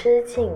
[0.00, 0.48] 之境。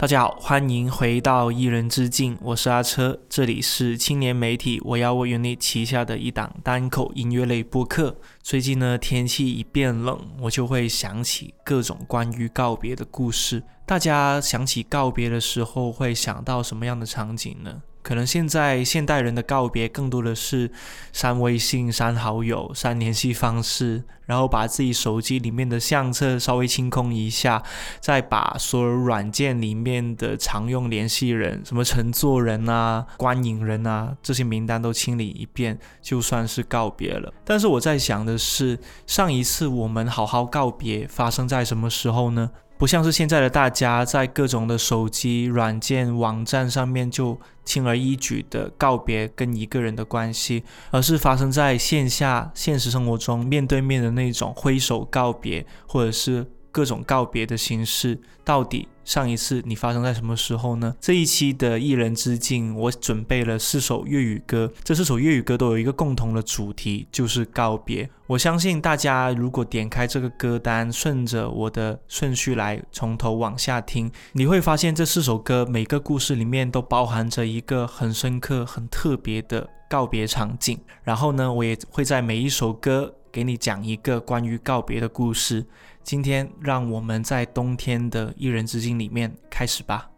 [0.00, 8.16] 大家好，欢迎回到一人之境，我是阿车，这里是青年媒体我要为你旗下的一档单口音乐类播客。
[8.42, 13.62] 最近呢，天气一变冷，我就会想起各种关于告别的故事。
[13.84, 17.82] 大家想起告别的时候，会想到什么样的场景呢？
[18.02, 20.70] 可能现在现代人的告别更多的是
[21.12, 27.62] 删微信、删好友、删联系方式，然后把自己手机里面的相册稍微清空一下，
[28.00, 37.32] 再把所有软件里面的常用联系人，什么乘坐人啊、观影人啊这些名单都清理一遍，就算是告别了。
[37.44, 42.50] 但是我在想的是，上一次我们好好告别发生在什么时候呢？
[42.80, 56.50] 不像是现在的大家在各种的手机软件网站上面就轻而易举的告别跟一个人的关系，而是发生在线下现实生活中面对面的那种挥手告别，或者是。
[56.72, 60.94] 各种告别的形式，到底上一次你发生在什么时候呢？
[61.00, 68.08] 这一期的一人之境，我准备了四首粤语歌，这四首粤语歌都有一个共同的主题，就是告别。
[68.28, 80.78] 我相信大家如果点开这个歌单，顺着我的顺序来从头往下听，你会发现这四首歌每个故事里面都包含着一个很深刻、很特别的告别场景。
[81.02, 85.66] 然后呢，我也会在每一首歌给你讲一个关于告别的故事。
[86.02, 90.10] 今天，让我们在冬天的一人之境里面开始吧。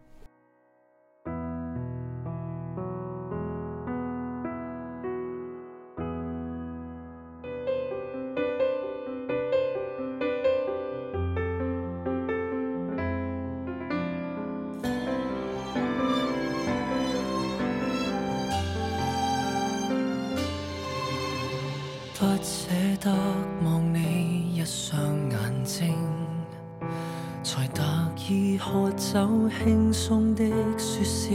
[29.58, 30.45] 轻松的
[30.77, 31.30] 说笑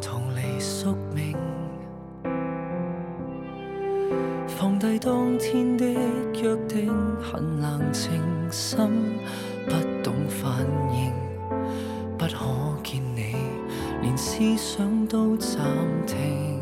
[0.00, 1.36] 逃离宿命
[4.46, 8.38] 放低当天的约定很冷清。
[8.50, 8.78] 心
[9.66, 11.12] 不懂反应
[12.16, 13.36] 不可见你
[14.00, 15.60] 连思想都暂
[16.06, 16.58] 停。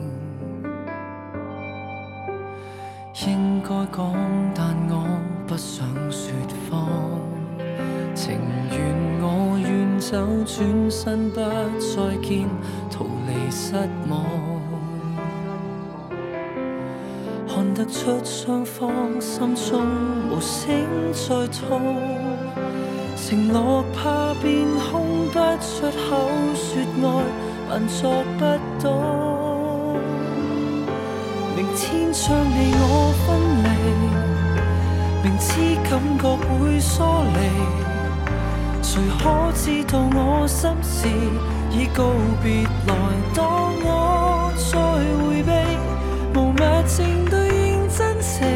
[3.27, 4.26] 应该讲
[10.47, 12.49] 转身不再见，
[12.89, 13.75] 逃离失
[14.09, 14.25] 望。
[17.49, 19.85] 看得出双方心中
[20.31, 20.63] 无声
[21.13, 22.01] 在痛，
[23.17, 26.65] 承诺怕变空，不出口说
[27.03, 27.05] 爱，
[27.69, 28.41] 还作不
[28.81, 28.87] 到。
[31.57, 32.85] 明天将你我
[33.27, 33.27] 分
[33.65, 33.67] 离，
[35.25, 35.51] 明知
[35.91, 37.03] 感觉会疏
[37.35, 37.39] 离，
[38.97, 41.07] 谁可知道我心事
[41.71, 42.03] 已告
[42.43, 42.95] 别来？
[43.35, 43.45] 当
[43.85, 44.73] 我再
[45.21, 45.51] 回避，
[46.35, 46.97] 无物证
[47.27, 47.35] 对
[47.69, 48.49] 应真诚。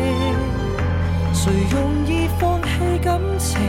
[1.35, 2.69] 谁容易放弃
[3.05, 3.61] 感情？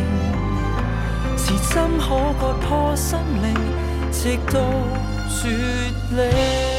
[1.36, 3.54] 是针可割破心灵，
[4.10, 4.62] 直到
[5.28, 5.50] 绝
[6.16, 6.71] 离。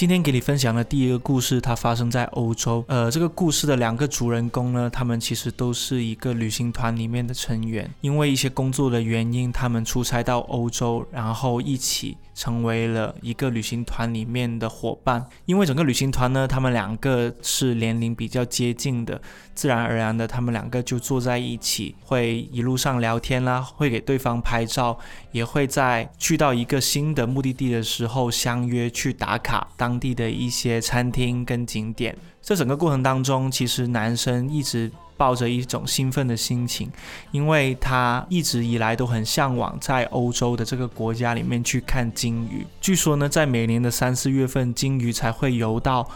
[0.00, 2.82] 今天给你分享的第一个故事，它发生在欧洲。
[2.88, 15.22] 呃，这个故事的两个主人公呢，他们其实都是一个旅行团里面的成员，因为一些工作的原因，他们出差到欧洲，然后一起成为了一个旅行团里面的伙伴。
[15.44, 19.20] 因为整个旅行团呢，他们两个是年龄比较接近的，
[19.54, 24.98] 自然而然的，他们两个就坐在一起，会一路上聊天啦，会给对方拍照，
[25.30, 29.89] 也会在去到一个新的目的地的时候相约去打卡当。
[29.90, 36.88] 当地的一些餐厅跟景点，这整个过程当中，其实男生一直抱着一种兴奋的心情，
[37.32, 42.64] 因为他一直以来都很向往在欧洲的这个国家里面去看鲸鱼。
[42.80, 46.08] 据说呢，在每年的三四月份，鲸鱼才会游到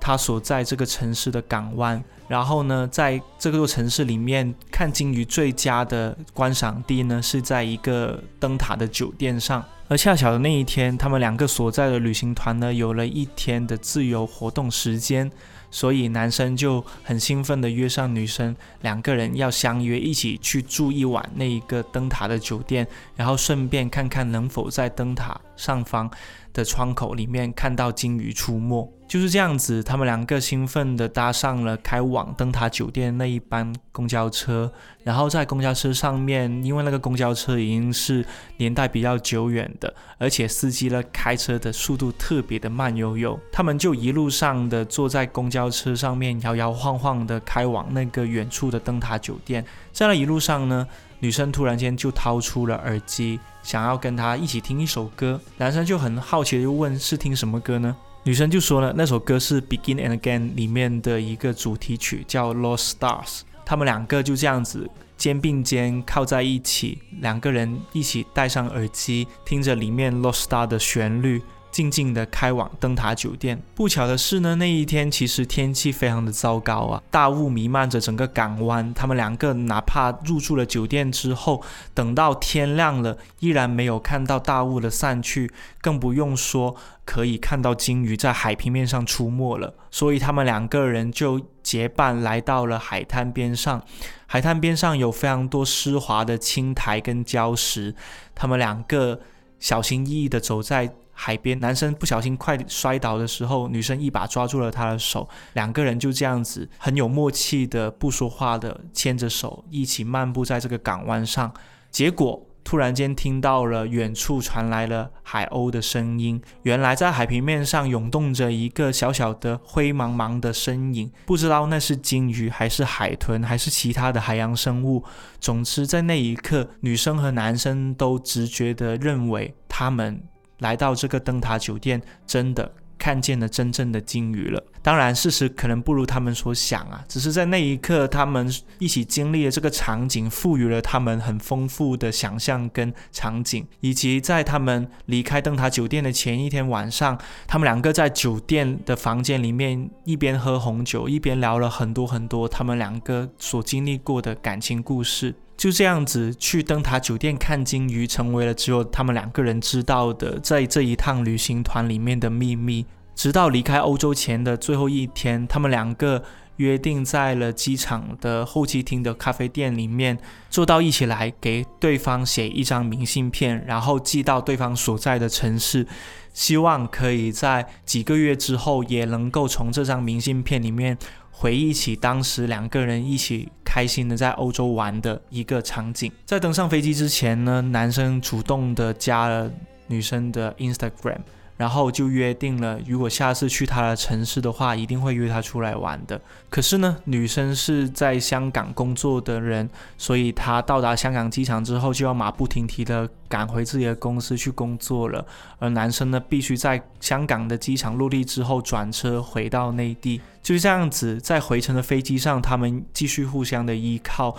[0.00, 2.02] 他所在这个城市的港湾。
[2.26, 9.64] 然后呢，在这座城市里面看鲸鱼最佳的观赏地呢，是在一个灯塔的酒店上。
[9.88, 15.28] 而恰巧的那一天，他们两个所在的旅行团呢，有了一天的自由活动时间，
[15.72, 22.86] 所以男生就很兴奋地约上女生，两个人要相约一起去住一晚那一个灯塔的酒店，
[23.16, 26.08] 然后顺便看看能否在灯塔上方
[26.52, 28.88] 的窗口里面看到鲸鱼出没。
[29.10, 34.70] 就是这样子，他们两个兴奋地搭上了开往灯塔酒店那一班公交车。
[35.02, 38.24] 然后在公交车上面，因为那个公交车已经是
[38.58, 49.64] 年代比较久远的，而且司机呢开车的速度特别的慢悠悠，他们就一路上的坐在公交车上面摇摇晃晃的开往那个远处的灯塔酒店。
[49.90, 50.86] 在那一路上呢，
[51.18, 55.40] 女生突然间就掏出了耳机，想要跟他一起听一首歌。
[55.56, 57.96] 男生就很好奇的就问：是听什么歌呢？
[58.22, 63.26] 女生就说了，那首歌是《Begin and Again》里面的一个主题曲，叫《Lost Stars》。
[63.64, 71.40] 他们两个就这样子肩并肩靠在一起，两个人一起戴上耳机，听着里面《Lost Stars》的旋律。
[71.70, 73.62] 静静地开往灯塔酒店。
[73.74, 78.92] 不巧的是呢，那一天其实天气非常的糟糕啊，大雾弥漫着整个港湾。
[78.92, 81.62] 他们两个哪怕入住了酒店之后，
[81.94, 85.50] 等到天亮了，依然没有看到大雾的散去，
[85.80, 86.74] 更不用说
[87.04, 89.74] 可以看到鲸鱼在海平面上出没了。
[89.90, 93.82] 所以他们两个人就结伴来到了海滩边上。
[94.26, 97.94] 海滩边上有非常多湿滑的青苔跟礁石，
[98.34, 99.20] 他们两个
[99.58, 100.94] 小心翼翼地走在。
[101.22, 111.52] 海边，男生不小心快摔倒的时候，女生一把抓住了他的手，两个人就这样子很有默契的不说话的牵着手一起漫步在这个港湾上。
[111.90, 125.04] 结果突然间听到了远处传来了海鸥的声音，原来在海平面上涌动着一个小小的灰茫茫的身影，不知道那是鲸鱼还是海豚还是其他的海洋生物。
[125.38, 130.22] 总之在那一刻，女生和男生都直觉的认为他们。
[130.60, 134.62] 来到这个灯塔酒店，真的看见了真正的鲸鱼了。
[134.82, 155.34] 当然，事实可能不如他们所想啊，只是在那一刻，他们一起经历了这个场景，赋予了他们很丰富的想象跟场景，以及在他们离开灯塔酒店的前一天晚上，他们两个在酒店的房间里面一边喝红酒，一边聊了很多很多他们两个所经历过的感情故事。
[155.60, 162.86] 就这样子去灯塔酒店看鲸鱼，成为了只有他们两个人知道的，在这一趟旅行团里面的秘密。
[163.14, 166.24] 直到离开欧洲前的最后一天，他们两个
[166.56, 170.16] 约定在了机场的候机厅的咖啡店里面
[170.48, 175.86] 坐到一起来，给对方写一张明信片，然后寄到对方所在的城市，
[176.32, 180.96] 希望可以在几个月之后也能够从这张明信片里面。
[181.40, 186.12] 回忆起当时两个人一起开心的在欧洲玩的一个场景。
[186.26, 189.50] 在登上飞机之前呢，男生主动的加了
[189.86, 191.20] 女生的 Instagram。
[191.60, 196.18] 然后就约定了，如果下次去他的城市的话，一定会约他出来玩的。
[196.48, 199.68] 可是呢，女生是在香港工作的人，
[199.98, 205.22] 所以她到达香港机场之后，就要马不停蹄的赶回自己的公司去工作了。
[205.58, 210.18] 而男生呢，必须在香港的机场落地之后转车回到内地。
[210.42, 214.34] 就这样子，在回程的飞机上，他们继续互相的依靠，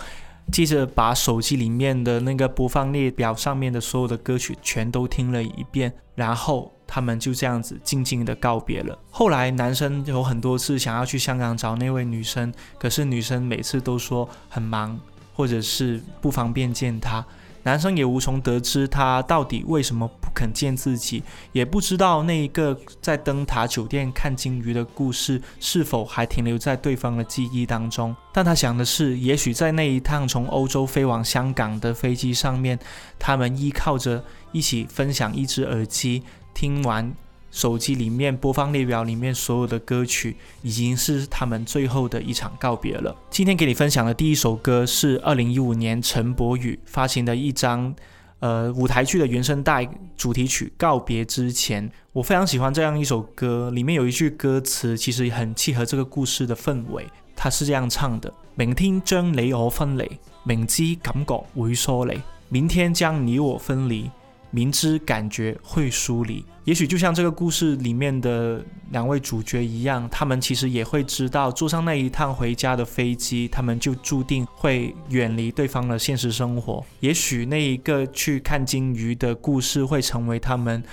[0.50, 6.72] 接着把手机里面的那个播放列表上面的所有的歌曲全都听了一遍，然后。
[6.94, 8.98] 他们就这样子静静的告别了。
[9.10, 15.00] 后来，男生有很多次想要去香港找那位女生，可是女生每次都说很忙，
[15.32, 17.24] 或者是不方便见他。
[17.62, 21.22] 男生也无从得知他到底为什么不肯见自己，
[21.52, 28.14] 也不知道那一个在灯塔酒店看鲸鱼的故事是否还停留在对方的记忆当中。
[28.34, 32.78] 但他想的是，也许在那一趟从欧洲飞往香港的飞机上面，
[33.18, 36.22] 他们依靠着一起分享一只耳机。
[36.54, 37.14] 听完
[37.50, 43.14] 手机里面播放列表里面所有的歌曲，已经是他们最后的一场告别了。
[43.30, 47.94] 今天给你分享的第一首歌是二零一五年陈柏宇发行的一张
[48.38, 51.86] 呃舞台剧的原声带主题曲《告别之前》。
[52.12, 57.06] 我非常喜欢这样一首歌，里面有一句歌词其实很契合这个故事的氛围。
[57.36, 64.10] 他是这样唱的：明天将你我分离，明知感觉会疏离，明天将你我分离。
[64.54, 76.84] 明知感觉会疏离，也许就像这个故事里面的两位主角一样，他们其实也会知道，坐上那一趟回家的飞机，他们就注定会远离对方的现实生活。
[77.00, 80.84] 也许那一个去看鲸鱼的故事，会成为他们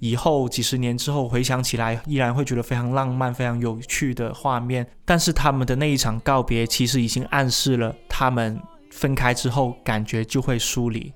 [0.00, 4.84] 以后几十年之后回想起来，依然会觉得非常浪漫、非常有趣的画面。
[5.04, 11.12] 但是他们的那一场告别，其实已经暗示了他们分开之后，感觉就会疏离。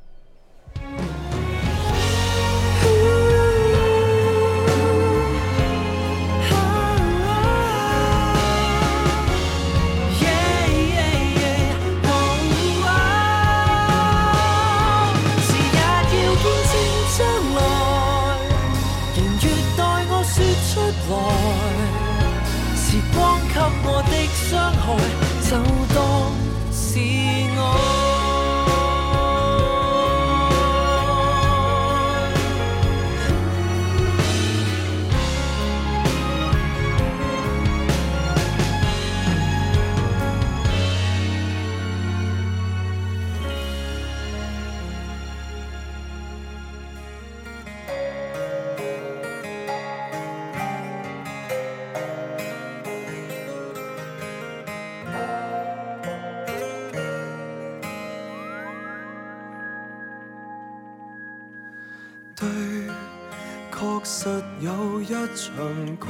[63.79, 65.55] 确实有一场
[66.01, 66.09] 干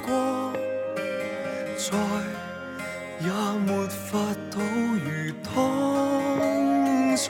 [0.00, 0.50] 过，
[1.76, 1.98] 再
[3.20, 3.28] 也
[3.66, 4.18] 没法
[4.50, 4.56] 到
[5.04, 5.06] 如
[5.44, 5.54] 当
[7.14, 7.22] 初。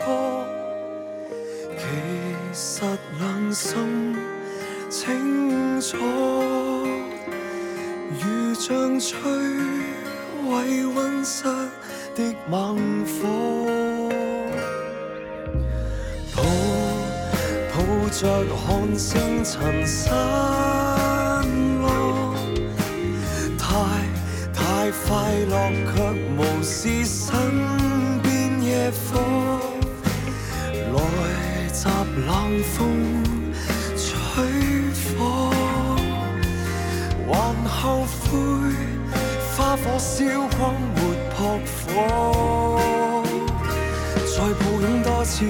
[1.76, 1.82] 其
[2.54, 2.84] 实
[3.18, 4.16] 冷心
[4.88, 5.96] 清楚，
[8.20, 9.16] 如像摧
[10.48, 11.42] 毁温室
[12.14, 13.79] 的猛火。
[18.20, 20.12] 着看星尘散
[21.80, 22.34] 落，
[23.56, 23.64] 太
[24.52, 25.08] 太快
[25.48, 25.54] 乐，
[25.86, 25.96] 却
[26.36, 27.30] 无视身
[28.22, 29.18] 边野火。
[30.92, 31.00] 来
[31.72, 31.88] 袭
[32.26, 32.78] 冷风
[33.96, 34.04] 吹
[35.16, 35.50] 火，
[37.26, 37.32] 还
[37.70, 38.36] 后悔
[39.56, 40.26] 花火烧
[40.58, 40.60] 光
[40.94, 40.98] 没
[41.34, 41.38] 扑
[41.88, 42.82] 火，
[44.26, 45.48] 再抱拥多次，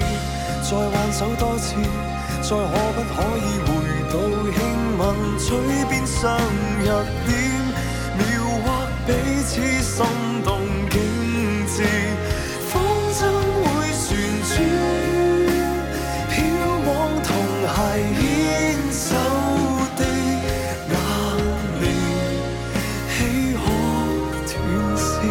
[0.63, 1.75] 再挽手多次。
[2.51, 3.69] 再可不可以回
[4.11, 4.13] 到
[4.51, 4.59] 轻
[4.97, 5.01] 吻
[5.39, 5.55] 嘴
[5.87, 6.37] 边相
[6.81, 6.85] 约
[7.25, 7.31] 点，
[8.17, 8.21] 描
[8.65, 8.67] 画
[9.07, 9.09] 彼
[9.45, 10.05] 此心
[10.43, 10.99] 动景
[11.65, 11.81] 致，
[12.67, 13.21] 风筝
[13.63, 14.03] 会旋
[14.49, 14.51] 转，
[16.29, 16.35] 飘
[16.87, 16.91] 往
[17.23, 17.29] 同
[17.65, 17.71] 偕
[18.19, 18.19] 牵
[18.91, 19.15] 手
[19.95, 19.99] 的
[20.89, 20.93] 那
[21.79, 21.81] 年，
[23.15, 23.63] 岂可
[24.51, 24.51] 断
[24.97, 25.23] 线？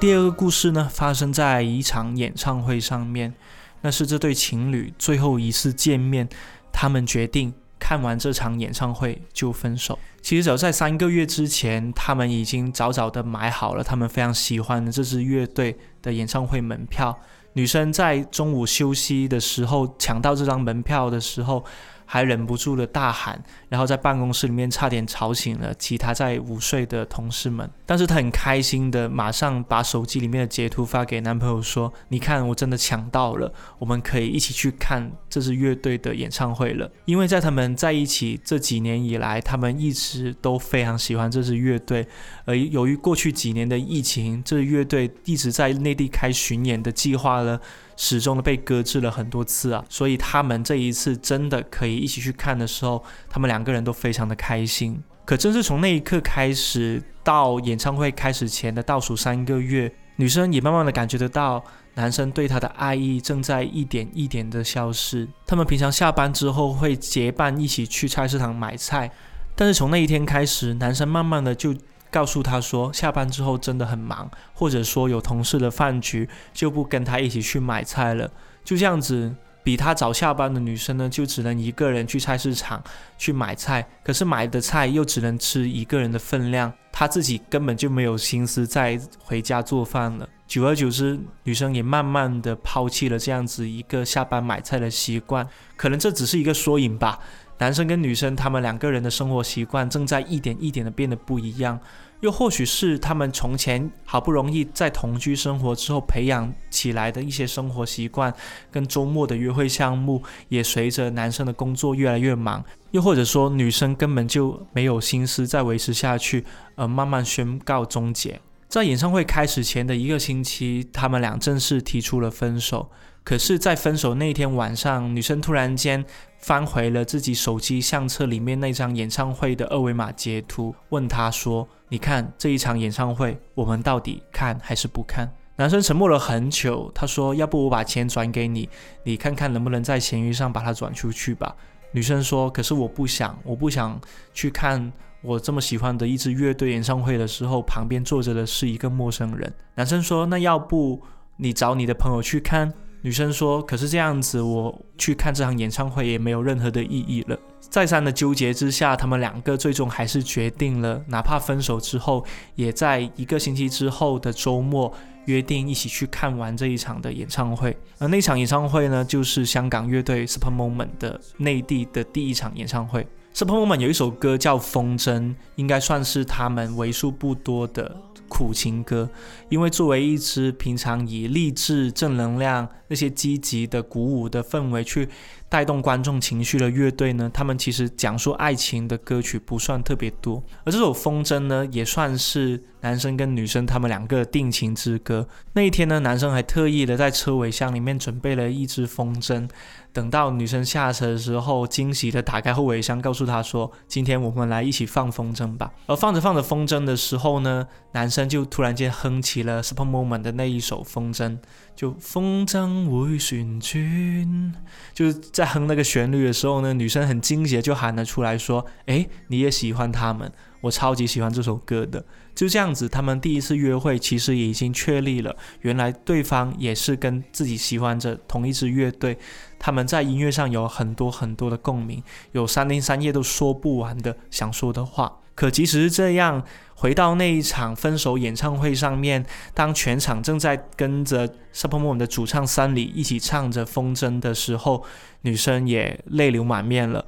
[0.00, 3.32] 第二个故事呢，发生在一场演唱会上面。
[3.80, 6.28] 那是这对情侣最后一次见面，
[6.72, 9.98] 他们决定看完这场演唱会就分手。
[10.20, 17.16] 其实早在三个月之前，他们已经早早的买好了他们非常喜欢的这支乐队的演唱会门票。
[17.52, 21.64] 女生在中午休息的时候抢到这张门票的时候。
[22.06, 27.68] 还忍不住的大喊，然后在办公室里面差点吵醒了其他在午睡的同事们。
[27.84, 42.06] 但是她很开心的，马上把手机里面的截图发给男朋友说：“你看，我真的抢到了，我们可以一起去看这支乐队的演唱会了。”因为在他们在一起这几年以来，他们一直都非常喜欢这支乐队。
[42.44, 47.60] 而由于过去几年的疫情，这支乐队一直在内地开巡演的计划呢。
[47.96, 55.02] 始终的被搁置了很多次啊，所以他们这一次真的可以一起去看的时候，他们两个人都非常的开心。
[55.24, 65.26] 可正是从那一刻开始，到演唱会开始前的倒数三个月，女生也慢慢的感觉得到，男生对她的爱意正在一点一点的消失。
[65.46, 69.10] 他们平常下班之后会结伴一起去菜市场买菜，
[69.56, 71.74] 但是从那一天开始，男生慢慢的就。
[72.16, 78.30] 告诉他说，下班之后真的很忙，或者说有同事的饭局，就不跟他一起去买菜了。
[78.64, 82.82] 就这样子，比他早下班的女生呢，就只能一个人去菜市场
[83.18, 90.26] 去买菜，可是买的菜又只能吃一个人的分量，他自己根本就没有心思再回家做饭了。
[90.46, 95.46] 久而久之，女生也慢慢的抛弃了这样子一个下班买菜的习惯。
[95.76, 97.18] 可能这只是一个缩影吧。
[97.58, 101.80] 男生跟女生，他们两个人的生活习惯正在一点一点的变得不一样。
[102.20, 108.32] 又或许是他们从前好不容易在同居生活之后培养起来的一些生活习惯，
[108.70, 116.44] 跟周末的约会项目，也随着男生的工作越来越忙，又或者说女生根本就没有心思再维持下去，
[116.74, 118.40] 而慢慢宣告终结。
[118.66, 122.90] 在演唱会开始前的一个星期，他们俩正式提出了分手。
[123.22, 126.04] 可是，在分手那天晚上，女生突然间
[126.38, 131.68] 翻回了自己手机相册里面那张演唱会的二维码截图，问他说。
[131.88, 135.30] 你看这一场演唱会，我们到底看还是不看？
[135.54, 138.68] 男生沉默了很久，他说：“要不我把钱转给你，
[139.04, 141.54] 你看看能不能在闲鱼上把它转出去吧。”
[141.92, 143.98] 女生说：“可是我不想，我不想
[144.34, 151.00] 去看我这么喜欢的一支乐队演唱会的时候，旁边坐着的是一个陌生人。”男生说：“那要不
[151.36, 152.72] 你找你的朋友去看？”
[153.06, 157.38] 女生说：“可是这样子，我去看这场演唱会也没有任何的意义了。”
[157.70, 162.24] 再三的纠结之下，他们两个最终还是决定了，哪怕分手之后，
[162.56, 164.92] 也在一个星期之后的周末
[165.26, 167.76] 约定一起去看完这一场的演唱会。
[167.98, 173.06] 而那场演唱会呢，就是香港乐队 Super Moment 的内地的第一场演唱会。
[173.32, 175.20] Super Moment 有一首歌叫《风筝》，
[175.54, 177.96] 应该算是他们为数不多的
[178.28, 179.08] 苦情歌。
[179.48, 185.08] 因为作为一支平常以励志、正能量、那些积极的、鼓舞的氛围去
[185.48, 190.42] 带动观众情绪的乐队呢，他们其实讲述爱情的歌曲不算特别多。
[190.64, 195.26] 而这首《风筝》呢，也算是男生跟女生他们两个定情之歌。
[195.52, 199.48] 那一天呢，男生还特意的在车尾箱里面准备了一支风筝。
[199.92, 211.38] 等到女生下车的时候，惊喜的打开后尾箱，告诉她说：“今天我们来一起放风筝吧。”而放着放着风筝的时候呢，男生就突然间哼起了 Super Moment 的那一首风筝，
[211.76, 214.54] 就风筝会旋转。
[214.92, 220.32] 就是在哼那个旋律的时候呢，女生很惊喜的就喊了出来说：“哎，你也喜欢他们？
[220.62, 222.04] 我超级喜欢这首歌的。”
[222.34, 229.16] 就这样子，他们第一次约会其实已经确立了，原来对方也是跟自己喜欢着同一支乐队。
[229.58, 232.02] 他们在音乐上有很多很多的共鸣，
[232.32, 235.20] 有三天三夜都说不完的想说的话。
[235.36, 236.42] 可即使是这样，
[236.74, 239.24] 回到那一场分手演唱会上面，
[239.54, 244.82] 当全场正在跟着 Supermoon 的主唱三里一起唱着《风筝》的时候，
[245.20, 247.04] 女生也泪流满面了。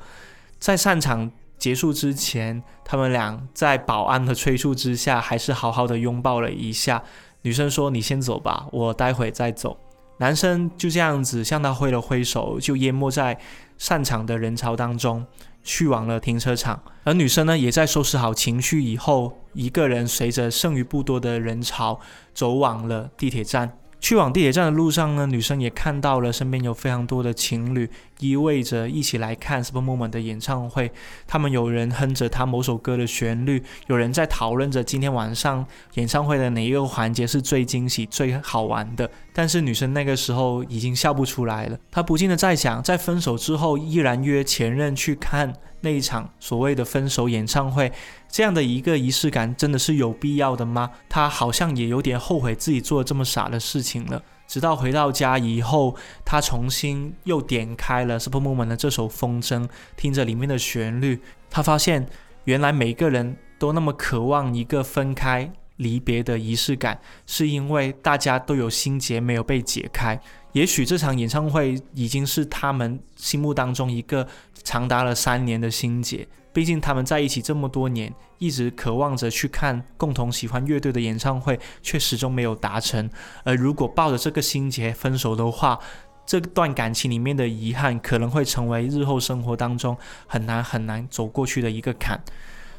[0.61, 7.03] 在散场结束之前，他们俩在保安的催促之下，还是好好的拥抱了一下。
[7.43, 9.79] 女生说：“你先走吧，我待会再走。”
[10.21, 13.39] 男生就这样子向他挥了挥手，就淹没在
[13.79, 15.25] 散场的人潮当中，
[15.69, 16.83] 去往了停车场。
[17.05, 22.01] 而女生呢，也在收拾好情绪以后，一个人随着剩余不多的人潮，
[22.33, 23.71] 走往了地铁站。
[24.01, 30.93] 去往地铁站的路上呢，女生也看到了身边有非常多的情侣依偎着一起来看 Super Moment 的演唱会。
[31.27, 39.11] 他们有人哼着他某首歌的旋律，有人在讨论着今天晚上演唱会的哪一个环节是最惊喜、最好玩的。
[39.39, 47.93] 但是女生那个时候已经笑不出来了，她不禁的在想，在分手之后依然约前任去看那一场所谓的分手演唱会。
[48.29, 50.91] 这样的一个仪式感真的是有必要的吗？
[51.09, 54.21] 她好像也有点后悔自己做了这么傻的事情了。
[54.49, 59.63] 直到回到家以后，他重新又点开了 Super Moment 的这首《风筝》，
[59.97, 62.09] 听着里面的旋律，他发现
[62.43, 70.21] 原来每个人都那么渴望一个分开离别的仪式感，是因为大家都有心结没有被解开。
[70.53, 74.27] 也许这场演唱会已经是他们心目当中一个
[74.63, 76.27] 长达了三年的心结。
[76.53, 83.09] 毕竟他们在一起这么多年，一直渴望着去看共同喜欢乐队的演唱会，却始终没有达成。
[83.45, 85.79] 而如果抱着这个心结分手的话，
[86.27, 92.21] 这段感情里面的遗憾可能会成为日后生活当中很难很难走过去的一个坎。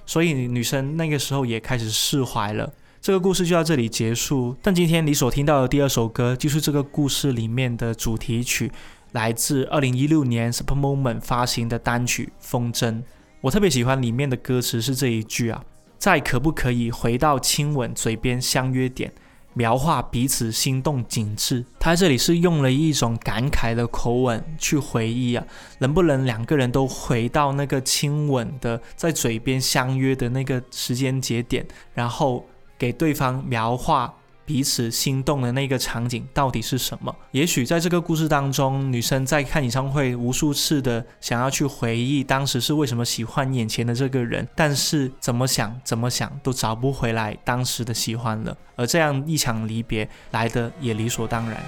[0.05, 2.73] 所以女生那个时候也开始释怀了。
[3.01, 4.55] 这个故事就到这里结束。
[4.61, 8.69] 但今天你所听到的第二首歌，就是这个故事里面的主题曲，
[9.13, 12.93] 来自二零一六年 Super Moment 发行的单曲《风筝》。
[13.41, 15.63] 我特别喜欢里面的歌词是这一句啊，
[15.97, 19.09] 再可不可以回到亲吻嘴边相约点，
[19.53, 21.63] 描画彼此心动景致。
[21.79, 25.45] 他在这里是用了一种感慨的口吻去回忆啊，
[25.77, 32.45] 能不能两个人都回到那个亲吻的在嘴边相约的那个时间节点，然后
[32.79, 34.11] 给对方描画
[34.45, 37.15] 彼此心动的那个场景到底是什么。
[37.29, 48.57] 也许在这个故事当中，女生在看演唱会无数次的想要去回忆当时是为什么喜欢眼前的这个人，但是怎么想怎么想都找不回来当时的喜欢了。
[48.75, 51.61] 而这样一场离别来的也理所当然。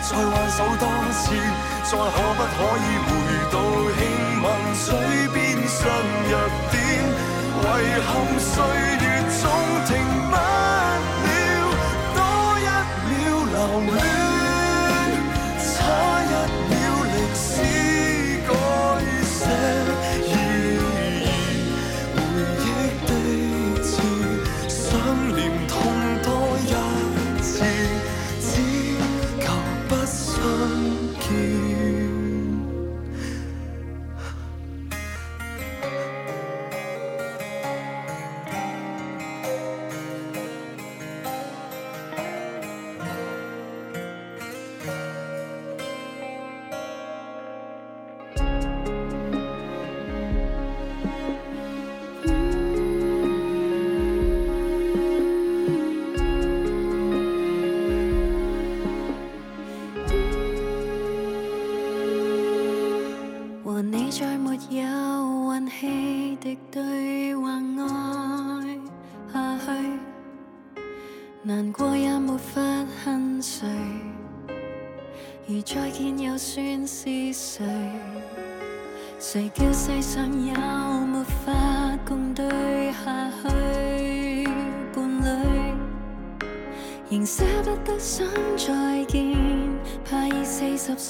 [0.00, 0.64] 再挽手
[1.12, 1.34] 次，
[1.82, 2.04] 再可
[2.38, 3.10] 不可以回
[3.52, 3.90] 到吻，
[7.76, 8.64] 遗憾岁
[9.00, 9.04] 月
[9.40, 9.50] 总
[9.86, 9.97] 停。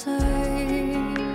[0.09, 1.28] 十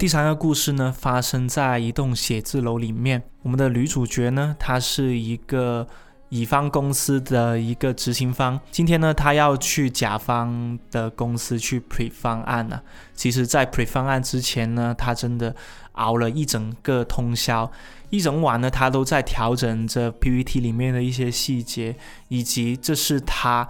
[0.00, 3.22] 第三个故事呢，发生在一栋写字楼里面。
[3.42, 5.86] 我们的女主角呢，她是一个
[6.30, 8.58] 乙方公司的一个执行方。
[8.70, 12.80] 今天呢，她要去甲方的公司去 pre 方案呢、
[13.12, 15.54] 其实，在 pre 方案之前呢，她真的
[15.92, 17.70] 熬了一整个通宵，
[18.08, 21.94] 一整晚呢，她都在调整着 PPT 里面的一些细节，
[22.28, 23.68] 以及这是她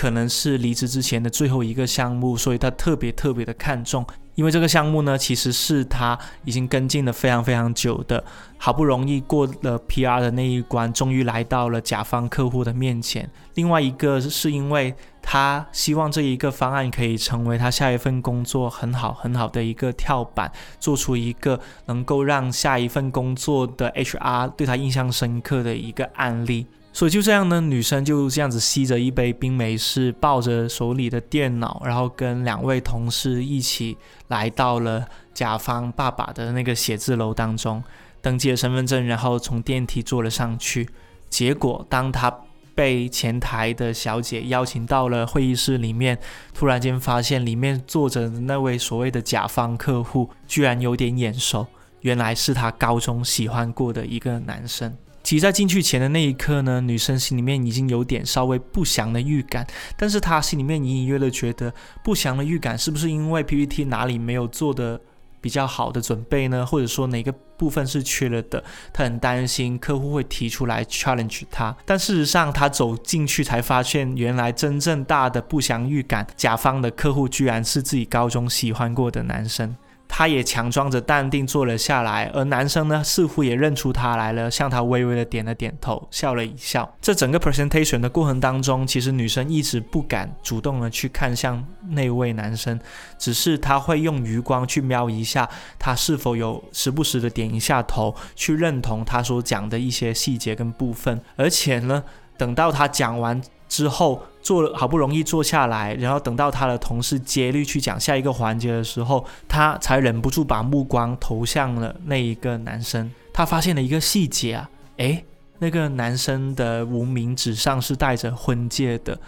[0.00, 4.02] 可能是离职之前的最后一个项目，所以他特别特别的看重。
[4.34, 8.24] 因为这个项目呢，其实是他已经跟进了非常非常久的，
[8.56, 13.28] 好不容易过了 PR 的那一关，终于来到了甲方客户的面前。
[13.56, 26.66] 另外一个是因为他希望这一个方案可以成为他下一份工作很好很好的一个跳板，做出一个能够让下一份工作的 HR 对他印象深刻的一个案例。
[26.92, 33.96] 所以就这样呢，女生就这样子吸着一杯冰美式，抱着手里的电脑，然后跟两位同事一起
[34.28, 37.82] 来到了甲方爸爸的那个写字楼当中，
[38.20, 40.88] 登记了身份证，然后从电梯坐了上去。
[41.28, 42.28] 结果，当他
[42.74, 46.18] 被前台的小姐邀请到了会议室里面，
[46.52, 51.66] 突然间发现里面坐着的那位所谓的甲方客户，居然有点眼熟，
[52.00, 54.92] 原来是他高中喜欢过的一个男生。
[55.22, 65.00] 其实，在进去前的那一刻呢，女生心里面已经有点稍微不祥的预感，但是她心里面隐隐约约的觉得不祥的预感是不是因为 PPT 哪里没有做的
[65.40, 66.64] 比较好的准备呢？
[66.64, 68.62] 或者说哪个部分是缺了的？
[68.92, 79.76] 她很担心客户会提出来 challenge 她，但事实上她走进去才发现，原来真正大的不祥预感，甲方的客户居然是自己高中喜欢过的男生。
[80.12, 86.92] 他也强装着淡定坐了下来，而男生呢，似乎也认出他来了，向他微微的点了点头，笑了一笑。
[87.00, 92.78] 这整个 presentation 的过程当中，其实女生一直不敢主动的去看向那位男生，
[93.16, 101.20] 只是她会用余光去瞄一下他是否有时不时的点一下头，去认同他所讲的一些细节跟部分。
[101.36, 102.02] 而且呢，
[102.36, 103.40] 等到他讲完
[103.70, 113.10] 之后，坐好不容易坐下来，然后等到他的同事接力去讲下一个环节的时候，他才忍不住把目光投向了那一个男生。
[113.32, 115.24] 他发现了一个细节啊，诶，
[115.60, 119.18] 那个男生的无名指上是戴着婚戒的。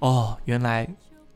[0.00, 0.88] 哦，原来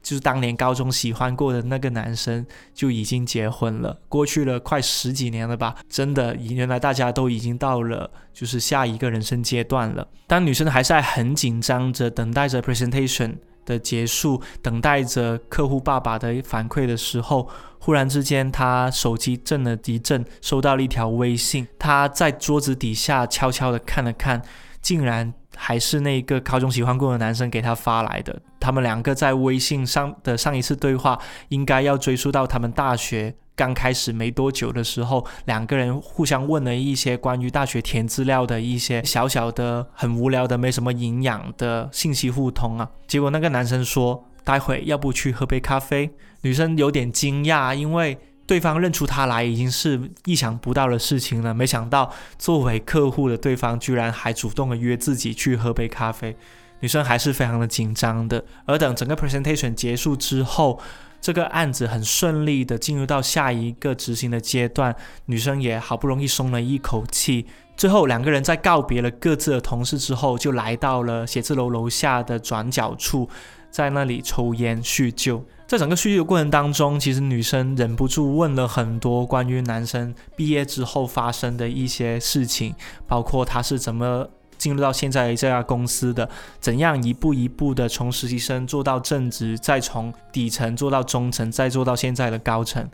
[0.06, 5.74] 就是当年高中喜欢过的那个男生就已经结婚了，过去了快十几年了吧？
[5.88, 10.06] 真的，原来大家都已经到了就是下一个人生阶段了。
[10.28, 17.48] 当女生还是在很紧张着等待着 presentation 的结束，等待着客户爸爸的反馈的时候，
[17.80, 21.66] 忽然之间，她手机震了一震，收到了一条微信。
[21.80, 24.40] 她在桌子底下悄悄地看了看，
[24.80, 28.40] 竟然还是那个高中喜欢过的男生给她发来的。
[28.60, 42.90] 他们两个在微信上的上一次对话，应该要追溯到他们大学刚开始没多久的时候，两个人互相问了一些关于大学填资料的一些小小的、很无聊的、没什么营养的信息互通啊。
[43.06, 46.10] 结果那个男生说：“待会要不去喝杯咖啡？”
[46.42, 51.52] 女生有点惊讶，因为对方认出他来已经是意想不到的事情了。
[51.52, 56.36] 没想到作为客户的对方，居然还主动的约自己去喝杯咖啡。
[56.80, 58.44] 女生还是非常的紧张的。
[58.66, 60.78] 而等整个 presentation 结束之后，
[61.20, 67.46] 这个案子很顺利的进入到下一个执行的阶段，女生也好不容易松了一口气。
[67.76, 73.28] 最后两个人在告别了各自的同事之后，就来到了写字楼楼下的转角处，
[73.70, 75.44] 在那里抽烟叙旧。
[75.66, 82.72] 在整个叙旧的过程当中，其实女生忍不住问了很多关于男生毕业之后发生的一些事情，
[83.06, 86.28] 包括他是怎么进入到现在这家公司的，
[86.60, 92.88] 怎样一步一步的从实习生做到正职，再从底层做到中层，再做到现在的高层。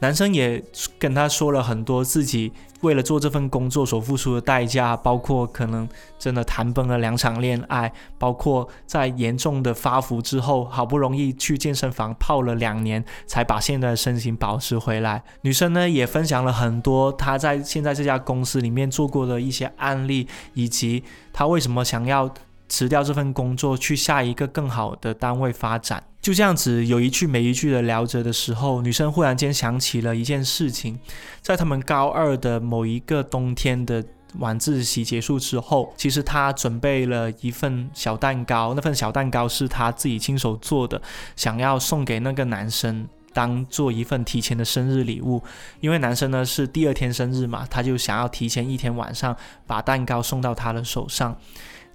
[0.00, 0.62] 男生也
[0.98, 15.22] 跟他说了很多自己为了做这份工作所付出的代价，包括可能真的谈崩了两场恋爱，包括在严重的发福之后，好不容易去健身房泡了两年，才把现在的身形保持回来。
[15.40, 22.32] 女生呢也分享了很多她在现在这家公司里面做过的一些案例，以及她为什么想要。
[22.68, 26.02] 辞掉这份工作，去下一个更好的单位发展。
[26.20, 30.98] 就这样子，有一句没一句的聊着的时候，女生忽然间想起了一件事情，
[31.40, 34.04] 在他们高二的某一个冬天的
[34.40, 41.00] 晚自习结束之后，其实她准备了一份小蛋糕，那份小蛋糕是她自己亲手做的，
[41.36, 45.40] 想要送给那个男生当做一份提前的生日礼物。
[45.78, 51.38] 因为男生呢是第二天生日嘛，他就想要提前一天晚上把蛋糕送到他的手上。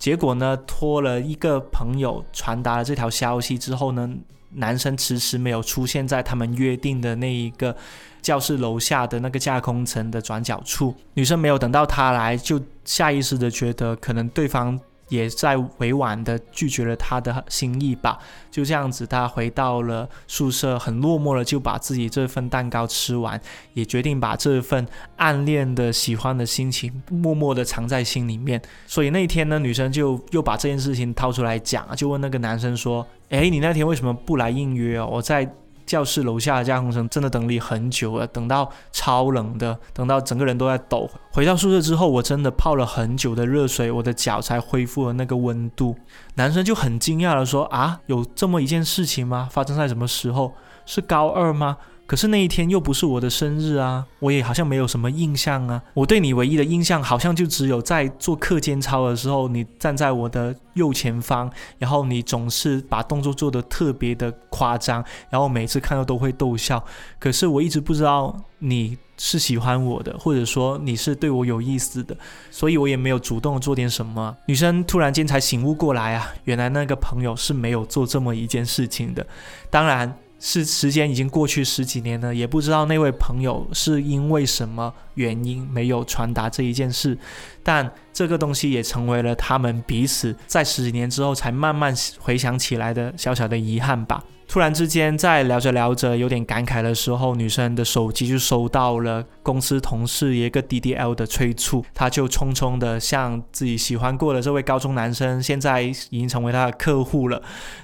[0.01, 4.09] 结果呢，托了一个朋友传达了这条消息之后呢，
[4.49, 7.75] 男生迟迟没有出现在他们约定的那一个
[8.19, 10.95] 教室楼下的那个架空层的转角处。
[11.13, 14.79] 女生没有等到他来，就下意识的觉得可能对方。
[15.11, 18.17] 也在委婉的拒绝了他的心意吧。
[18.49, 23.39] 就这样子，他回到了宿舍，很落寞的就把自己这份蛋糕吃完，
[23.73, 28.59] 也决定把这份暗恋的喜欢的心情默默的藏在心里面。
[28.87, 35.07] 所以那天呢，女生就又把这件事情掏出来讲，就问那个男生说：“诶，你那天为什么不来应约哦？
[35.11, 35.47] 我在。”
[35.91, 41.09] 教室楼下的架空层真的等你很久了，等到超冷的，等到整个人都在抖。
[41.33, 45.97] 回到宿舍之后，我真的泡了很久的热水，我的脚才恢复了那个温度。
[46.35, 49.49] 男生就很惊讶的说：“啊，有这么一件事情吗？
[49.51, 50.53] 发生在什么时候？
[50.85, 51.75] 是高二吗？”
[52.11, 55.81] 可是那一天又不是我的生日啊，我也好像没有什么印象啊。
[55.93, 66.83] 我对你唯一的印象，好像就只有在做课间操的时候，你站在我的右前方，然后你总是把动作做得特别的夸张，然后每次看到都会逗笑。
[67.17, 72.13] 可是我一直不知道你是喜欢我的，或者说你是对我有意思的，
[72.49, 74.35] 所以我也没有主动做点什么。
[74.47, 79.25] 女生突然间才醒悟过来啊，原来那个朋友是没有做这么一件事情的。
[79.69, 80.13] 当然。
[80.43, 87.15] 是时间已经过去十几年了，也不知道那位朋友是因为什么原因没有传达这一件事，
[87.61, 94.23] 但这个东西也成为了他们彼此在十几年之后才慢慢回想起来的小小的遗憾吧。
[94.47, 107.41] 突然之间，在聊着聊着有点感慨的时候，女生的手机就收到了公司同事一个 DDL 的催促，她就匆匆的向自己喜欢过的这位高中男生，现在已经成为她的客户了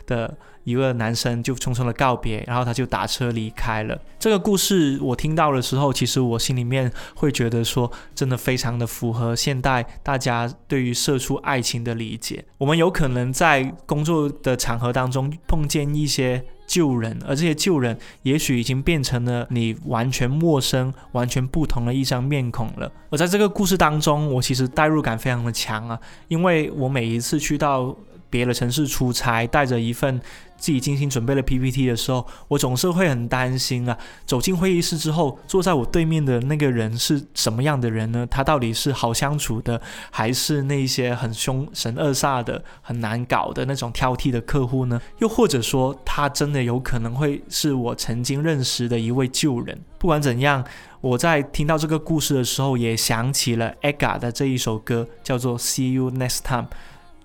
[0.08, 0.36] 的。
[0.68, 3.98] 一个男生就匆匆的告别，然后他就打车离开了。
[4.20, 12.44] 这个故事我听到的时候，其实我心里面会觉得说，真的非常的符合现代大家对于社畜爱情的理解。
[12.58, 22.92] 我们有可能在工作的场合当中碰见一些旧人，而这些旧人也许已经变成了你完全陌生、完全不同的一张面孔了。
[23.10, 27.96] 而在这个故事当中，我其实代入感非常的强啊，因为我每一次去到
[28.30, 30.22] 别的城市出差，带着一份。
[30.60, 33.96] 自己精心准备的 PPT 的时候，我总是会很担心啊。
[34.26, 38.26] 走进会议室之后，坐在我对面的那个人是什么样的人呢？
[38.26, 45.00] 他到底是好相处的，还是那些很凶神恶煞的、很难搞的那种挑剔的客户呢？
[45.20, 49.80] 又或者说，他真的有可能会是我曾经认识的一位旧人？
[50.00, 50.66] 不管怎样，
[51.02, 56.64] 我在听到这个故事的时候，也想起了 EGA 的这一首歌，叫做《See You Next Time》，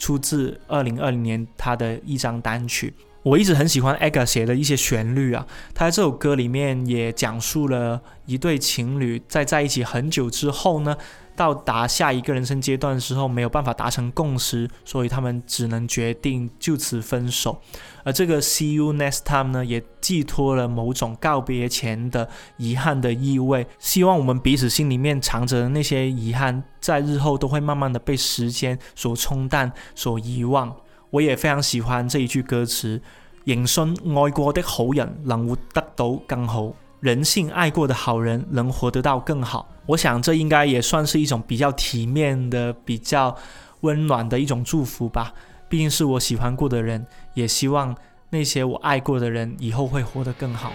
[0.03, 2.93] 出自二零二零年他的一张单曲。
[3.23, 10.97] 我一直很喜欢 Aga 写的一些旋律啊，他在这首歌里面也讲述了一对情侣在在一起很久之后呢，
[11.35, 17.61] 到达下一个人生阶段的时候没有办法达成共识，所以他们只能决定就此分手。
[18.05, 30.75] 而这个 See you next time 呢，也寄托了某种告别前的遗憾的意味，希望我们彼此心里面藏着的那些遗憾，在日后都会慢慢的被时间所冲淡、所遗忘。
[31.11, 33.01] 我也非常喜欢这一句歌词
[33.45, 43.37] ：“人信爱过的好人能活得到更好，人性爱过的好人能活得到更好。”我想这应该也算是一种比较体面的、比较
[43.81, 45.33] 温暖的一种祝福吧。
[45.69, 47.97] 毕竟是我喜欢过的人，也希望
[48.31, 50.73] 那些我爱过的人以后会活得更好。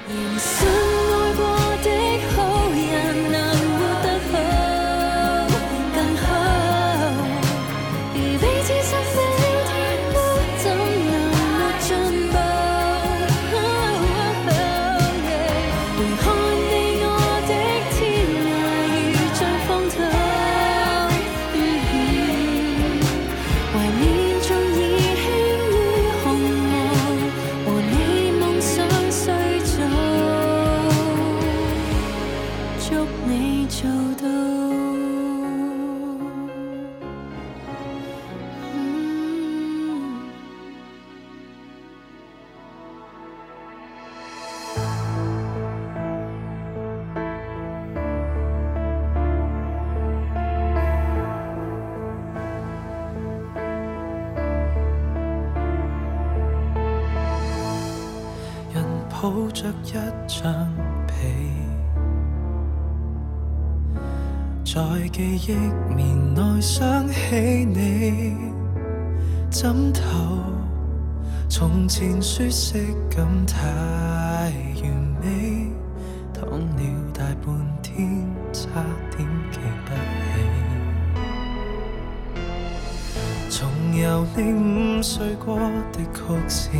[84.39, 85.57] 你午睡过
[85.91, 86.79] 的曲线。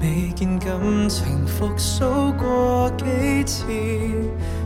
[0.00, 3.64] 未见感情复苏过几次，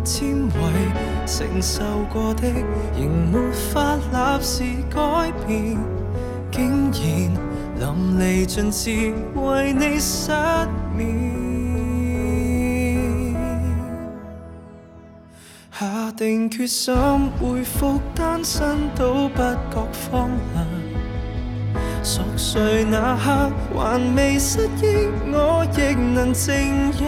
[0.03, 0.53] 纤维
[1.27, 2.49] 承受过的，
[2.99, 5.77] 仍没法立时改变，
[6.51, 6.97] 竟然
[7.79, 10.33] 淋漓尽致为你失
[10.97, 11.36] 眠。
[16.17, 16.95] 定决心
[17.39, 20.67] 回复单身都不觉荒凉。
[22.03, 27.05] 熟睡那刻还未失忆，我亦能静一。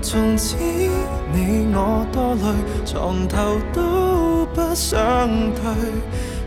[0.00, 0.56] 从此
[1.32, 2.42] 你我多累，
[2.86, 5.72] 床头都不想退。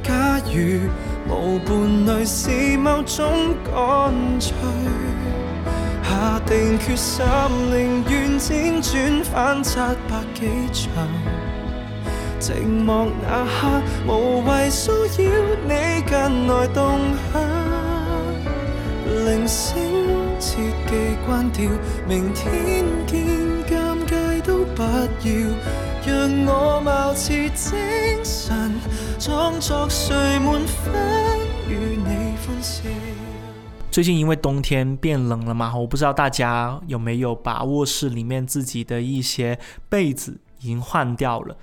[0.02, 0.88] 假如
[1.28, 3.26] 无伴侣是某种
[3.66, 4.56] 干脆，
[6.48, 7.26] 定决心
[7.70, 11.06] 宁愿辗转反侧百几场。
[12.40, 15.18] 寂寞那刻，无谓骚扰
[15.68, 16.98] 你近来动
[17.34, 17.42] 向。
[19.26, 19.76] 铃声
[20.40, 20.58] 切
[20.88, 21.70] 记关掉，
[22.08, 23.26] 明天见，
[23.68, 25.30] 尴尬都不要，
[26.06, 28.74] 让我貌似精神，
[29.20, 30.94] 装作睡满分，
[31.68, 32.84] 与你欢笑。
[33.98, 39.58] 最近因为冬天变冷了嘛，我不知道大家有没有把卧室里面自己的一些
[39.90, 41.58] 被子已经换掉了。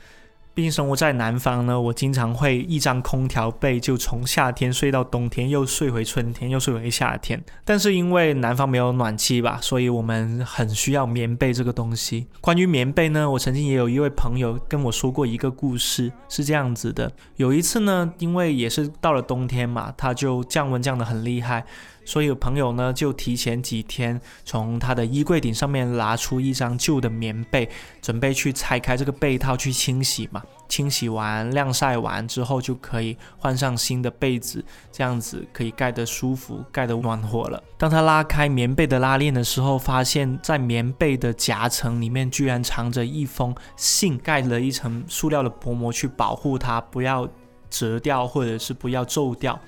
[0.52, 7.40] 毕竟生活在南方呢，我经常会一张空调被就从夏天睡到冬天，又睡回春天，又睡回夏天。
[7.64, 12.26] 但是因为南方没有暖气吧，所以我们很需要棉被这个东西。
[12.40, 21.64] 关于棉被呢，我曾经也有一位朋友跟我说过一个故事，是这样子的：有一次呢，因为也是到了冬天嘛，它就降温降得很厉害。
[22.04, 27.68] 所以朋友呢，就提前几天从他的衣柜顶上面拿出一张旧的棉被，
[28.02, 30.42] 准备去拆开这个被套去清洗嘛。
[30.68, 37.62] 清洗完、晾晒完之后，就可以换上新的被子，这样子可以盖得舒服、盖得暖和了。
[37.78, 47.28] 当他拉开棉被的拉链的时候，发现在棉被的夹层里面居然藏着一封信，盖了一层塑料的薄膜去保护它，不要
[47.70, 49.58] 折掉或者是不要皱掉。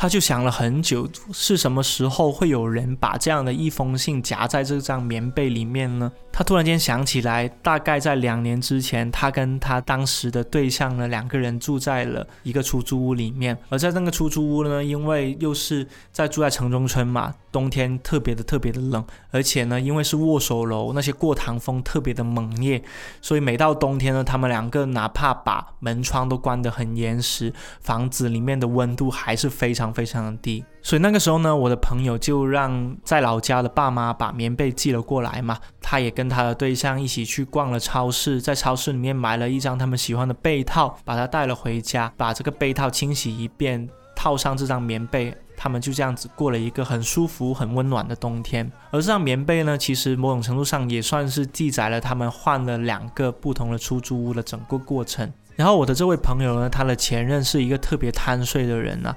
[0.00, 6.10] 他就想了很久，是什么时候会有人把这样的一封信夹在这张棉被里面呢？
[6.32, 13.54] 他突然间想起来，大概在两年之前，他跟他当时的对象呢，两个人住在了一个出租屋里面。
[13.68, 22.82] 而在那个出租屋呢，因为又是在住在城中村嘛，冬天特别的特别的冷，而且呢，因为是握手楼，那些过堂风特别的猛烈，
[23.20, 30.64] 所以每到冬天呢，他们两个哪怕把门窗都关得很严实，房子里面的温度还是非常非常的低。
[30.82, 35.58] 所以那个时候呢，我的朋友就让在老家的爸妈把棉被寄了过来嘛。
[35.80, 48.70] 他也跟他的对象一起去逛了超市，在超市里面买了一张他们喜欢的被套，把它带了回家，把这个被套清洗一遍，套上这张棉被，他们就这样子过了一个很舒服、很温暖的冬天。
[48.90, 55.30] 而这张棉被呢，其实某种程度上也算是记载了他们换了两个不同的出租屋的整个过程。
[55.56, 59.14] 然后我的这位朋友呢，他的前任是一个特别贪睡的人啊。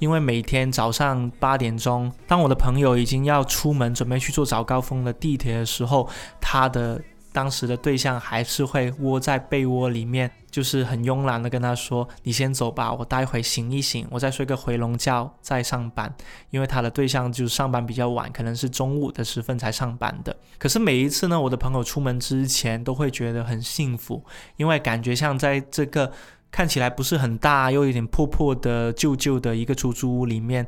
[0.00, 6.08] 因为每天早上八点钟，当我的朋友已经要出门准备去坐早高峰的地铁的时候，
[6.40, 7.00] 他的
[7.32, 16.12] 当时的对象还是会窝在被窝里面，就是很慵懒的跟他说：“你先走吧，我待会醒一醒，我再睡个回笼觉再上班。”
[16.48, 20.34] 因为他的对象就上班比较晚，可能是中午的时分才上班的。
[20.58, 24.24] 可是每一次呢，我的朋友出门之前都会觉得很幸福，
[24.56, 26.10] 因为感觉像在这个。
[26.50, 30.66] 看起来不是很大，又有点破破的、旧旧的一个出租屋里面，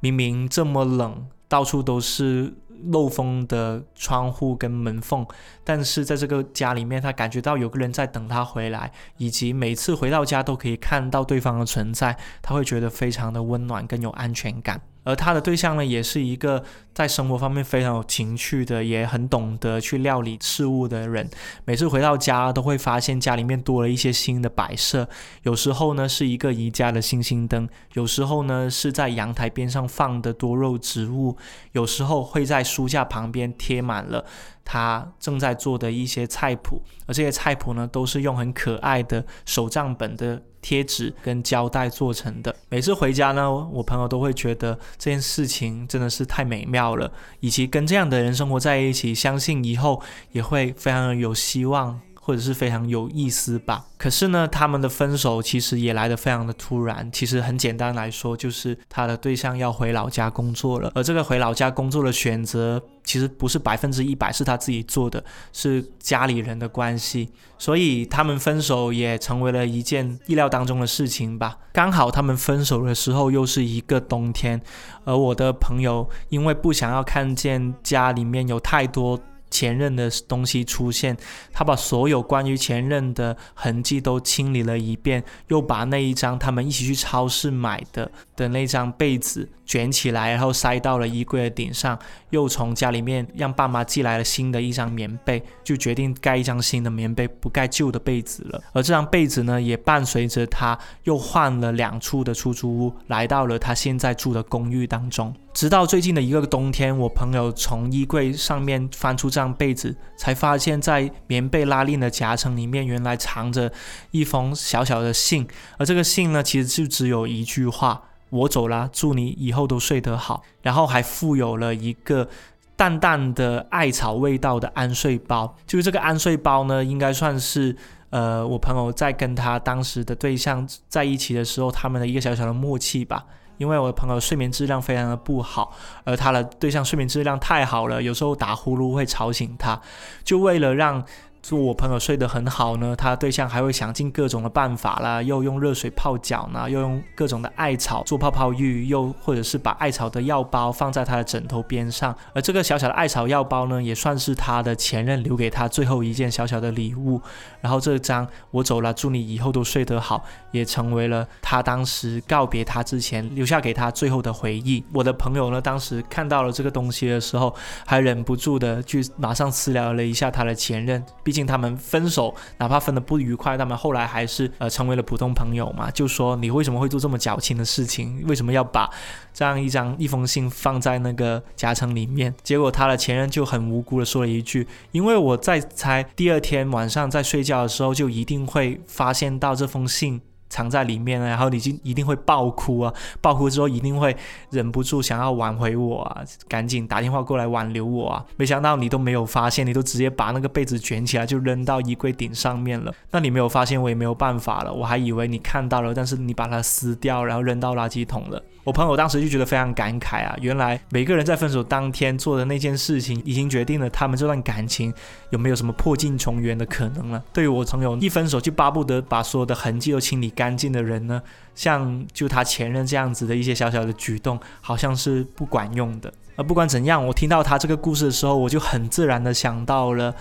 [0.00, 2.54] 明明这么冷，到处都是
[2.86, 5.26] 漏风的窗户跟门缝，
[5.64, 14.80] 但是在这个家里面，他感觉到有个人在等他回来，以及每次回到家都可以看到对方的存在，他会觉得非常的温暖，更有安全感。
[15.04, 16.62] 而他的对象呢，也是一个
[16.94, 21.28] 在生活方面非常有情趣的，也很懂得去料理事物的人。
[21.64, 25.08] 每次回到家，都会发现家里面多了一些新的摆设。
[25.42, 31.36] 有时候呢，是一个宜家的星星灯；有时候呢，是在阳台边上放的多肉植物；
[31.72, 34.24] 有时候会在书架旁边贴满了
[34.64, 42.54] 他正在做的一些菜谱，而这些菜谱呢，都是用很可爱的手账本的贴纸跟胶带做成的。
[42.68, 50.00] 每次回家呢，我朋友都会觉得这件事情真的是太美妙了，以及跟这样的人生活在一起，相信以后
[50.30, 52.00] 也会非常有希望。
[52.24, 53.84] 或者是非常有意思吧。
[53.98, 57.10] 可是呢，他们的分手其实也来得非常的突然。
[57.12, 67.28] 其实很简单来说，就是他的对象要回老家工作了，而这个回老家工作的选择其实不是百分之一百是他自己做的，是家里人的关系。
[67.58, 71.56] 所以他们分手也成为了一件意料当中的事情吧。
[71.72, 74.60] 刚好他们分手的时候又是一个冬天，
[75.04, 79.20] 而我的朋友因为不想要看见家里面有太多。
[79.52, 81.14] 前任的东西出现，
[81.52, 91.98] 他把所有关于前任的痕迹都清理了一遍，又把那一张他们一起去超市买的的那张被子卷起来，然后塞到了衣柜的顶上，
[92.30, 98.60] 又从家里面让爸妈寄来了新的一张棉被，就决定盖一张新的棉被，不盖旧的被子了。
[98.72, 105.34] 而这张被子呢，也伴随着他又换了两处的出租屋，来到了他现在住的公寓当中。
[105.52, 113.70] 直到最近的一个冬天，我朋友从衣柜上面翻出这张被子，才发现，在棉被拉链的夹层里面，原来藏着
[114.10, 115.46] 一封小小的信。
[115.76, 122.26] 而这个信呢，其实就只有一句话：“我走了，祝你以后都睡得好。”然后还附有了一个
[122.74, 125.54] 淡淡的艾草味道的安睡包。
[125.66, 127.76] 就是这个安睡包呢，应该算是
[128.08, 133.26] 呃，我朋友在跟他当时的对象在一起的时候，他们的一个小小的默契吧。
[133.58, 135.72] 因为我的朋友睡眠质量非常的不好，
[136.04, 139.80] 而他的对象睡眠质量太好了，有时候打呼噜会吵醒他，
[140.24, 141.04] 就为了让。
[141.42, 152.16] 说我朋友睡得很好呢，他对象还会想尽各种的办法啦，又用热水泡脚呢，又用各种的艾草做泡泡浴，又或者是把艾草的药包放在他的枕头边上。
[152.32, 157.20] 而这个小小的艾草药包呢，也算是他的前任留给他最后一件小小的礼物。
[157.60, 164.84] 然后这张我走了，祝你以后都睡得好，也成为了他当时告别他之前留下给他最后的回忆。
[164.92, 167.52] 我的朋友呢，当时看到了这个东西的时候，
[167.84, 171.04] 还忍不住的去马上私聊了一下他的前任。
[171.24, 175.90] 毕毕竟他们分手，哪怕分的不愉快，他们后来还是呃成为了普通朋友嘛。
[175.90, 178.22] 就说你为什么会做这么矫情的事情？
[178.26, 178.90] 为什么要把
[179.32, 182.34] 这样一张一封信放在那个夹层里面？
[182.42, 190.20] 结果他的前任就很无辜的说了一句：“因为我在猜，第二天晚上在睡觉的时候就一定会发现到这封信。”
[190.52, 192.92] 藏在里面，然后你就一定会爆哭啊！
[193.22, 194.14] 爆哭之后一定会
[194.50, 198.22] 忍不住想要挽回我啊，赶紧打电话过来挽留我啊！
[198.36, 202.94] 没想到你都没有发现，你都直接把那个被子卷起来就扔到衣柜顶上面了。
[203.12, 204.70] 那你没有发现，我也没有办法了。
[204.70, 208.42] 我还以为你看到了，但是你把它撕掉，然后扔到垃圾桶了。
[208.64, 214.92] 我朋友当时就觉得非常感慨啊，原来每个人在分手当天做的那件事情，已经决定了他们这段感情
[215.30, 217.22] 有没有什么破镜重圆的可能了。
[217.32, 221.20] 对于我朋友一分手就巴不得把所有的痕迹都清理干净的人呢，
[221.54, 226.12] 像就他前任这样子的一些小小的举动，好像是不管用的。
[226.36, 230.14] 呃不管怎样，我听到他这个故事的时候，我就很自然的想到了。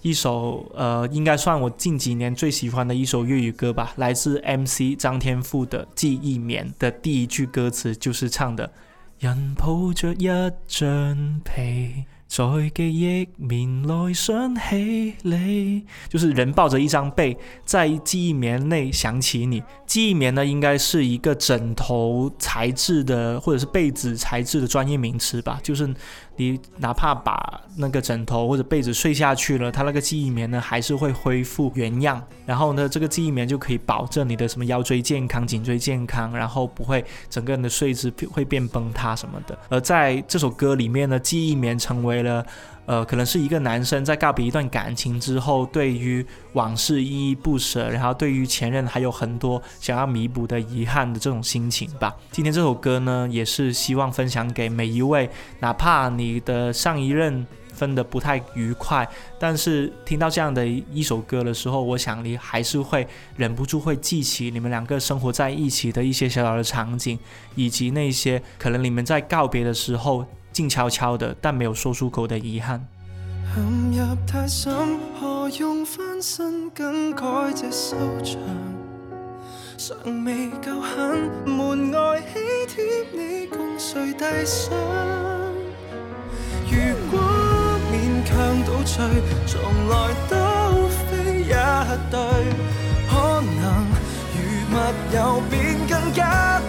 [0.00, 8.70] 一首呃，应该算我近几年最喜欢的一首粤语歌吧，来自 MC 张天赋的《记忆棉》的第一句歌词就是唱的：
[9.18, 10.28] 人抱着一
[10.68, 12.04] 张被。
[12.28, 19.62] 在记忆棉内想起你，就是人抱着一张被，在记忆棉内想起你。
[19.86, 25.58] 记忆棉呢，应该是一个枕头材质的，或者是被子材质的专业名词吧。
[25.62, 25.88] 就是
[26.38, 32.22] 你哪怕把那个枕头或者被子睡下去了，它那个记忆棉呢，还是会恢复原样。
[32.46, 39.58] 然后呢，这个记忆棉就可以保证你的什么腰椎健康、颈椎健康，然后不会整个人的睡姿会变崩塌什么的。
[39.68, 42.46] 而在这首歌里面呢，记忆棉成为了，
[42.88, 46.24] 呃，可能是一个男生在告别一段感情之后，对于
[46.54, 52.16] 往事依依不舍，然后对于前任还有很多想要弥补的遗憾的这种心情吧。
[52.32, 55.28] 今天这首歌呢，也是希望分享给每一位，
[55.60, 59.06] 哪怕你的上一任分的不太愉快，
[59.38, 67.18] 但是听到这样的一首歌的时候，我想你还是会忍不住会记起你们两个生活在一起的一些小小的场景，
[67.54, 70.24] 以及那些可能你们在告别的时候。
[70.58, 72.84] 静悄悄的，但没有说出口的遗憾。
[73.54, 78.40] 陷入太深，何用翻身更改这收场？
[79.76, 84.74] 尚未够狠，门外喜帖你共谁递上？
[86.68, 86.76] 如
[87.08, 87.20] 果
[87.92, 88.98] 勉强倒叙，
[89.46, 91.54] 从来都非一
[92.10, 92.18] 对，
[93.08, 93.86] 可能
[94.34, 94.36] 如
[94.68, 94.74] 密
[95.14, 96.60] 友便更加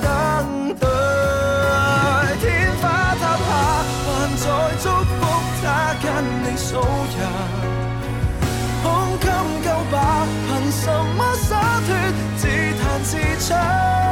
[6.20, 6.82] 跟你数羊
[8.84, 9.32] 胸襟
[9.64, 11.96] 够吧凭什么洒脱？
[12.36, 12.48] 自
[12.78, 13.18] 弹自
[13.48, 14.09] 唱。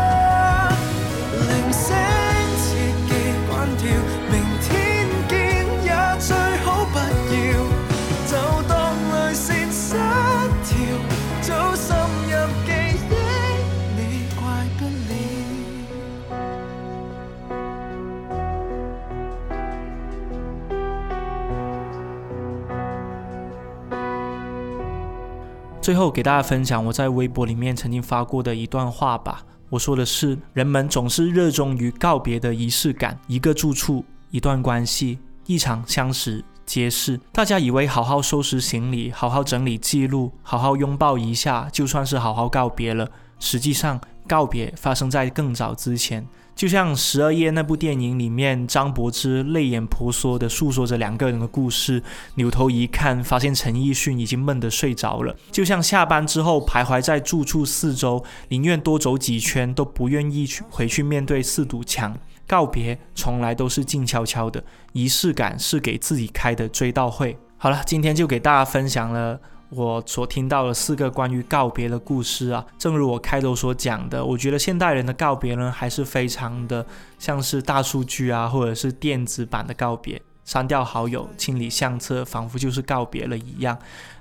[25.87, 29.41] 最后给大家分享我在微博里面曾经发过的一段话吧。
[29.69, 36.43] 我说的是，人们总是热衷于告别的仪式感，一个住处，一段关系，一场相识。
[36.65, 43.09] 皆是大家以为好好收拾行李，好好整理记录，好好拥抱一下，就算是好好告别了。
[43.39, 46.27] 实际上，告别发生在更早之前。
[46.57, 52.01] 就像《十二夜》那部电影里面，张柏芝泪眼婆娑地诉说着两个人的故事。
[52.33, 55.35] 扭头一看，发现陈奕迅已经闷得睡着了。
[55.51, 62.17] 就像下班之后徘徊在住处四周，宁愿多走几圈，都不愿意去回去面对四堵墙。
[62.47, 67.37] 告别从来都是静悄悄的，仪式感是给自己开的追悼会。
[67.57, 69.39] 好了，今天就给大家分享了。
[69.69, 76.85] 我所听到的四个关于告别的故事啊，正如我开头所讲的，我觉得现代人的告别呢，还是非常的
[77.19, 80.21] 像是大数据啊，或者是电子版的告别。
[80.45, 83.77] 删掉好友、清理相册，仿佛就是告别了一样。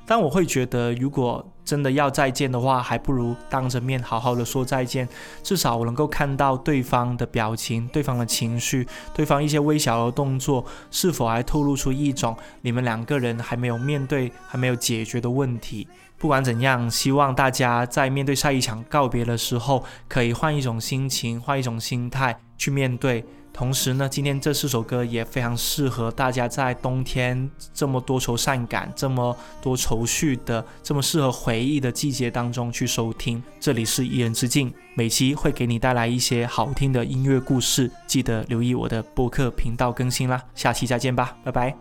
[0.06, 5.08] 但我会觉得，如果真的要再见的话，还不如当着面好好的说再见。
[5.42, 15.88] 至少我能够看到对方的表情、对方的情绪、对方一些微小的动作，是否还透露出一种你们两个人还没有面对、还没有解决的问题。
[16.18, 23.24] 不管怎样，希望大家在面对下一场告别的时候，可以换一种心情、换一种心态去面对。
[23.56, 33.42] 同时呢，今天这四首歌也非常适合大家在冬天这么多愁善感、这么多愁绪的、这么适合回忆的季节当中去收听。
[33.58, 40.42] 这里是一人之境，每期会给你带来一些好听的音乐故事，记得留意我的播客频道更新啦。
[40.54, 41.74] 下期再见吧，拜拜。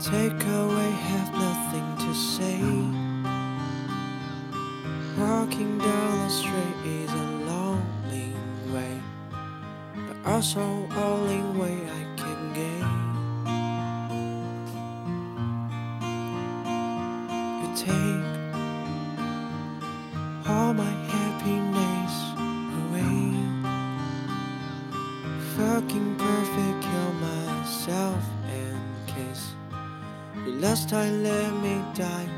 [0.00, 2.58] take away have nothing to say
[5.18, 6.99] walking down the street in
[10.24, 10.60] also
[10.96, 12.88] only way I can gain.
[17.60, 18.26] You take
[20.46, 22.14] all my happiness
[22.82, 23.22] away.
[25.56, 29.54] Fucking perfect, kill myself and kiss.
[30.44, 32.28] The last time let me die.